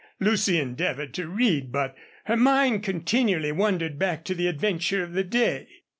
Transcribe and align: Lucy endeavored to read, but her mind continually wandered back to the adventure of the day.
Lucy 0.19 0.57
endeavored 0.57 1.13
to 1.13 1.27
read, 1.29 1.71
but 1.71 1.95
her 2.23 2.35
mind 2.35 2.81
continually 2.81 3.51
wandered 3.51 3.99
back 3.99 4.23
to 4.25 4.33
the 4.33 4.47
adventure 4.47 5.03
of 5.03 5.13
the 5.13 5.23
day. 5.23 5.67